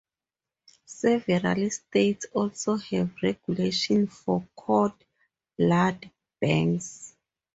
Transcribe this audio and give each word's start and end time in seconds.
Several 0.87 1.69
states 1.69 2.25
also 2.33 2.75
have 2.77 3.11
regulations 3.21 4.11
for 4.17 4.43
cord 4.55 4.93
blood 5.59 6.09
banks. 6.39 7.13